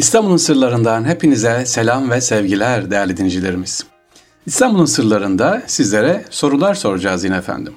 [0.00, 3.84] İstanbul'un sırlarından hepinize selam ve sevgiler değerli dinleyicilerimiz.
[4.46, 7.72] İstanbul'un sırlarında sizlere sorular soracağız yine efendim.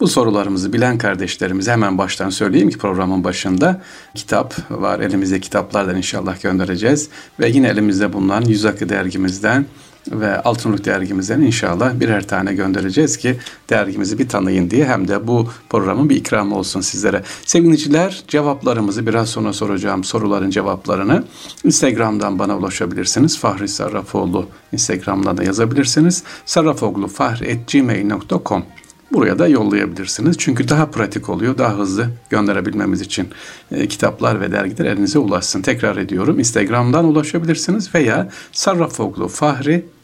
[0.00, 3.82] Bu sorularımızı bilen kardeşlerimize hemen baştan söyleyeyim ki programın başında
[4.14, 5.00] kitap var.
[5.00, 7.08] Elimizde kitaplardan inşallah göndereceğiz.
[7.40, 9.66] Ve yine elimizde bulunan Yüz Akı dergimizden
[10.08, 13.36] ve Altınoluk dergimizden inşallah birer tane göndereceğiz ki
[13.70, 17.22] dergimizi bir tanıyın diye hem de bu programın bir ikramı olsun sizlere.
[17.46, 21.24] Sevgiliciler cevaplarımızı biraz sonra soracağım soruların cevaplarını
[21.64, 23.38] Instagram'dan bana ulaşabilirsiniz.
[23.38, 26.22] Fahri Sarrafoğlu Instagram'dan da yazabilirsiniz.
[26.46, 28.64] sarrafoğlufahri.gmail.com
[29.12, 30.38] Buraya da yollayabilirsiniz.
[30.38, 33.28] Çünkü daha pratik oluyor, daha hızlı gönderebilmemiz için
[33.72, 35.62] e, kitaplar ve dergiler elinize ulaşsın.
[35.62, 36.38] Tekrar ediyorum.
[36.38, 38.28] Instagram'dan ulaşabilirsiniz veya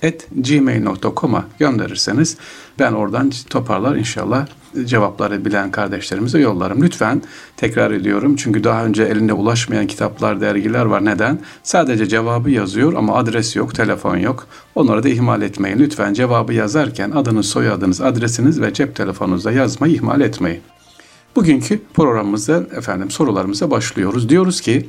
[0.03, 2.37] sarrafoglufahri.gmail.com'a gönderirseniz
[2.79, 4.47] ben oradan toparlar inşallah
[4.85, 6.83] cevapları bilen kardeşlerimize yollarım.
[6.83, 7.23] Lütfen
[7.57, 11.05] tekrar ediyorum çünkü daha önce elinde ulaşmayan kitaplar, dergiler var.
[11.05, 11.39] Neden?
[11.63, 14.47] Sadece cevabı yazıyor ama adres yok, telefon yok.
[14.75, 15.79] Onları da ihmal etmeyin.
[15.79, 20.61] Lütfen cevabı yazarken adınız, soyadınız, adresiniz ve cep telefonunuzda yazmayı ihmal etmeyin.
[21.37, 24.29] Bugünkü programımızda efendim sorularımıza başlıyoruz.
[24.29, 24.89] Diyoruz ki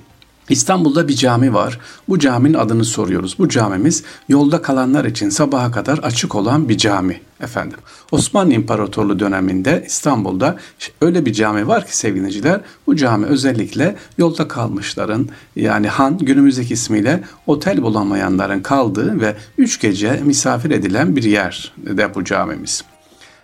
[0.50, 1.80] İstanbul'da bir cami var.
[2.09, 3.36] Bu caminin adını soruyoruz.
[3.40, 7.78] Bu camimiz yolda kalanlar için sabaha kadar açık olan bir cami efendim.
[8.12, 10.58] Osmanlı İmparatorluğu döneminde İstanbul'da
[11.02, 17.23] öyle bir cami var ki sevgiliciler bu cami özellikle yolda kalmışların yani han günümüzdeki ismiyle
[17.48, 22.84] otel bulamayanların kaldığı ve üç gece misafir edilen bir yer de bu camimiz.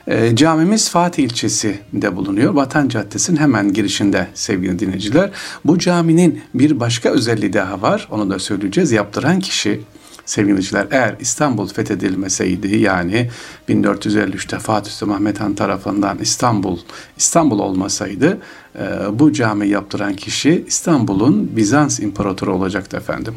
[0.08, 2.54] E, camimiz Fatih ilçesinde bulunuyor.
[2.54, 5.32] Vatan Caddesi'nin hemen girişinde sevgili dinleyiciler.
[5.66, 8.08] Bu caminin bir başka özelliği daha var.
[8.12, 8.92] Onu da söyleyeceğiz.
[8.92, 9.82] Yaptıran kişi
[10.26, 13.30] sevgiliciler eğer İstanbul fethedilmeseydi yani
[13.70, 16.80] 1453'te Fatih Sultan Mehmet Han tarafından İstanbul
[17.18, 18.38] İstanbul olmasaydı
[18.80, 23.34] e, bu cami yaptıran kişi İstanbul'un Bizans imparatoru olacaktı efendim.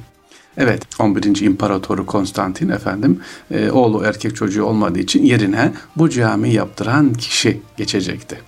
[0.56, 1.40] Evet 11.
[1.40, 8.40] İmparatoru Konstantin efendim e, oğlu erkek çocuğu olmadığı için yerine bu cami yaptıran kişi geçecekti.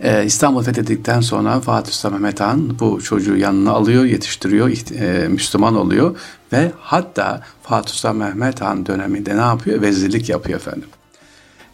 [0.00, 4.70] Ee, İstanbul fethedildikten sonra Fatih Sultan Mehmet Han bu çocuğu yanına alıyor, yetiştiriyor,
[5.00, 6.16] e, Müslüman oluyor
[6.52, 9.82] ve hatta Fatih Sultan Mehmet Han döneminde ne yapıyor?
[9.82, 10.88] Vezirlik yapıyor efendim.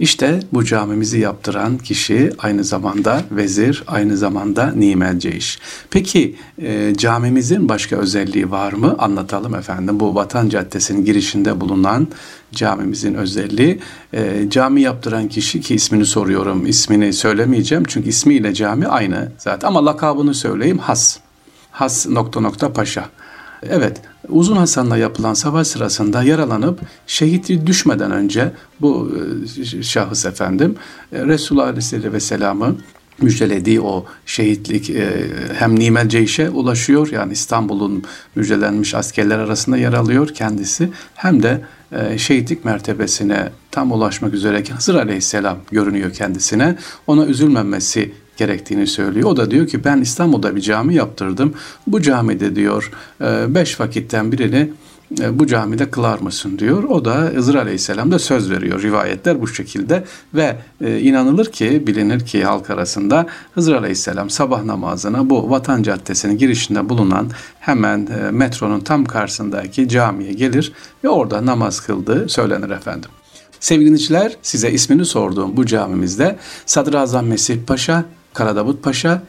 [0.00, 5.58] İşte bu camimizi yaptıran kişi aynı zamanda vezir, aynı zamanda nimelceiş.
[5.90, 8.96] Peki e, camimizin başka özelliği var mı?
[8.98, 10.00] Anlatalım efendim.
[10.00, 12.08] Bu Vatan Caddesi'nin girişinde bulunan
[12.52, 13.80] camimizin özelliği.
[14.12, 19.86] E, cami yaptıran kişi ki ismini soruyorum, ismini söylemeyeceğim çünkü ismiyle cami aynı zaten ama
[19.86, 21.18] lakabını söyleyeyim Has.
[21.70, 23.08] Has nokta nokta paşa.
[23.62, 29.12] Evet, Uzun Hasan'la yapılan savaş sırasında yaralanıp şehit düşmeden önce bu
[29.78, 30.76] e, şahıs efendim
[31.12, 32.76] e, Resulullah Aleyhisselatü Vesselam'ı
[33.22, 38.02] müjdelediği o şehitlik e, hem Nimel Ceyş'e ulaşıyor yani İstanbul'un
[38.34, 41.60] müjdelenmiş askerler arasında yer alıyor kendisi hem de
[42.16, 46.76] şehitlik mertebesine tam ulaşmak üzereyken Hızır Aleyhisselam görünüyor kendisine.
[47.06, 49.28] Ona üzülmemesi gerektiğini söylüyor.
[49.30, 51.54] O da diyor ki ben İstanbul'da bir cami yaptırdım.
[51.86, 52.90] Bu camide diyor
[53.20, 54.70] e, beş vakitten birini
[55.20, 56.84] e, bu camide kılar mısın diyor.
[56.84, 58.82] O da Hızır Aleyhisselam da söz veriyor.
[58.82, 65.30] Rivayetler bu şekilde ve e, inanılır ki bilinir ki halk arasında Hızır Aleyhisselam sabah namazına
[65.30, 67.26] bu Vatan Caddesi'nin girişinde bulunan
[67.60, 70.72] hemen metronun tam karşısındaki camiye gelir
[71.04, 73.10] ve orada namaz kıldığı söylenir efendim.
[73.60, 78.04] Sevgili dinleyiciler size ismini sorduğum bu camimizde Sadrazam Mesih Paşa
[78.34, 79.22] Karadavut Paşa,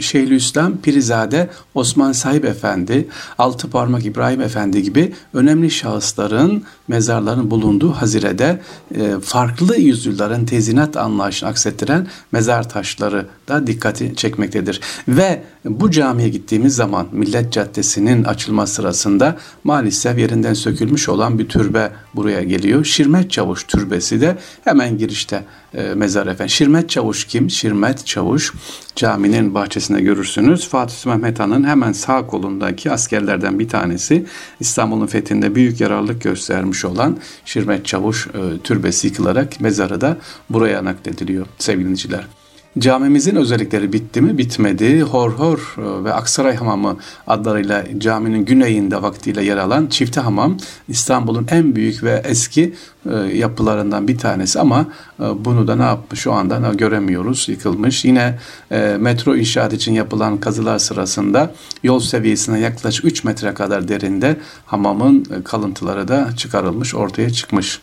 [0.00, 3.08] Şeyhülislam Pirizade, Osman Sahip Efendi,
[3.38, 8.60] Altı Parmak İbrahim Efendi gibi önemli şahısların mezarlarının bulunduğu Hazire'de
[8.94, 14.80] e, farklı yüzyılların tezinat anlayışını aksettiren mezar taşları da dikkati çekmektedir.
[15.08, 21.92] Ve bu camiye gittiğimiz zaman Millet Caddesi'nin açılma sırasında maalesef yerinden sökülmüş olan bir türbe
[22.14, 22.84] buraya geliyor.
[22.84, 25.44] Şirmet Çavuş türbesi de hemen girişte
[25.74, 26.48] e, mezar efendim.
[26.48, 27.50] Şirmet Çavuş kim?
[27.50, 28.52] Şirmet Çavuş
[28.96, 30.68] caminin bahçesinde görürsünüz.
[30.68, 34.26] Fatih Mehmet Han'ın hemen sağ kolundaki askerlerden bir tanesi
[34.60, 40.16] İstanbul'un fethinde büyük yararlılık göstermiş olan Şirmet Çavuş e, türbesi yıkılarak mezarı da
[40.50, 42.26] buraya naklediliyor sevgiliciler.
[42.78, 44.38] Camimizin özellikleri bitti mi?
[44.38, 45.02] Bitmedi.
[45.02, 46.96] Hor Hor e, ve Aksaray Hamamı
[47.26, 50.56] adlarıyla caminin güneyinde vaktiyle yer alan çifte hamam
[50.88, 52.74] İstanbul'un en büyük ve eski
[53.10, 54.86] e, yapılarından bir tanesi ama
[55.20, 58.04] e, bunu da ne yapmış şu anda göremiyoruz yıkılmış.
[58.04, 58.38] Yine
[58.98, 64.36] metro inşaat için yapılan kazılar sırasında yol seviyesine yaklaşık 3 metre kadar derinde
[64.66, 67.80] hamamın kalıntıları da çıkarılmış ortaya çıkmış.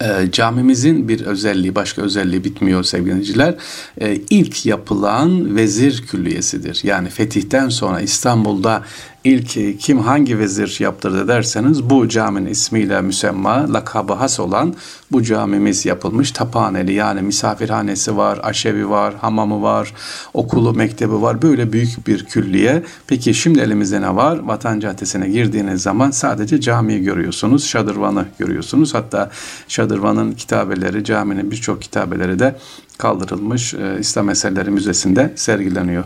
[0.00, 3.54] E, camimizin bir özelliği, başka özelliği bitmiyor sevgiliciler.
[4.00, 6.80] E, ilk yapılan vezir külliyesidir.
[6.82, 8.82] Yani fetihten sonra İstanbul'da
[9.24, 14.74] ilk kim hangi vezir yaptırdı derseniz bu caminin ismiyle müsemma, lakabı has olan
[15.12, 16.30] bu camimiz yapılmış.
[16.30, 19.94] Taphaneli yani misafirhanesi var, aşevi var, hamamı var,
[20.34, 21.42] okulu, mektebi var.
[21.42, 22.82] Böyle büyük bir külliye.
[23.06, 24.38] Peki şimdi elimizde ne var?
[24.38, 27.66] Vatan Caddesi'ne girdiğiniz zaman sadece camiyi görüyorsunuz.
[27.66, 28.94] Şadırvanı görüyorsunuz.
[28.94, 29.30] Hatta
[29.68, 32.56] Şadırvan'ın kitabeleri, caminin birçok kitabeleri de
[32.98, 36.04] kaldırılmış e, İslam Eserleri Müzesi'nde sergileniyor.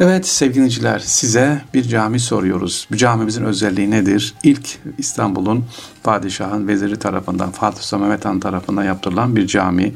[0.00, 2.20] Evet sevgiliciler size bir cami
[2.60, 2.88] soruyoruz.
[2.90, 4.34] Bu camimizin özelliği nedir?
[4.42, 5.64] İlk İstanbul'un
[6.02, 9.92] padişahın veziri tarafından Fatih Sultan Mehmet Han tarafından yaptırılan bir cami.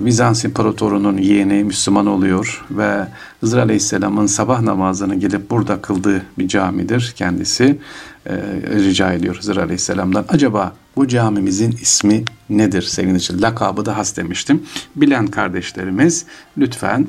[0.00, 3.06] Bizans İmparatorunun yeğeni Müslüman oluyor ve
[3.40, 7.78] Hızır Aleyhisselam'ın sabah namazını gelip burada kıldığı bir camidir kendisi.
[8.26, 8.34] E,
[8.70, 10.24] rica ediyor Hızır Aleyhisselam'dan.
[10.28, 13.42] Acaba bu camimizin ismi nedir sevgili için?
[13.42, 14.62] Lakabı da has demiştim.
[14.96, 16.26] Bilen kardeşlerimiz
[16.58, 17.06] lütfen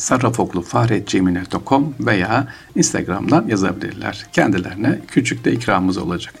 [0.00, 4.26] sarrafoklu.fahretcemil.com veya Instagram'dan yazabilirler.
[4.32, 6.34] Kendilerine küçük de ikramımız olacak.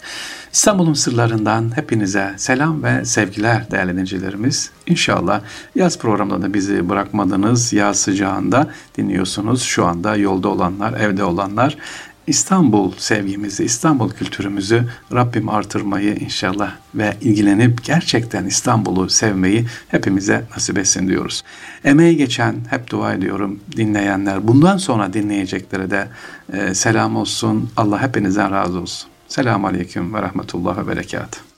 [0.52, 4.70] İstanbul'un sırlarından hepinize selam ve sevgiler değerli dinleyicilerimiz.
[4.86, 5.40] İnşallah
[5.74, 7.72] yaz programında da bizi bırakmadınız.
[7.72, 9.62] Yaz sıcağında dinliyorsunuz.
[9.62, 11.76] Şu anda yolda olanlar, evde olanlar
[12.26, 21.08] İstanbul sevgimizi, İstanbul kültürümüzü Rabbim artırmayı inşallah ve ilgilenip gerçekten İstanbul'u sevmeyi hepimize nasip etsin
[21.08, 21.42] diyoruz.
[21.84, 26.08] Emeği geçen hep dua ediyorum dinleyenler, bundan sonra dinleyeceklere de
[26.52, 27.70] e, selam olsun.
[27.76, 29.10] Allah hepinizden razı olsun.
[29.28, 31.49] Selamun Aleyküm ve Rahmetullah ve Berekatuhu.